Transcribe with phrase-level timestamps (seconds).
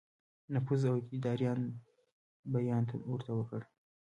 [0.53, 1.39] نفوذ او اقتدار
[2.53, 3.61] بیان ورته وکړ.